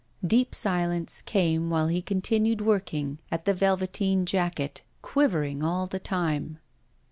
[0.25, 6.57] Deep silence came while he continued working at the velveteen jacket, quivering all the time.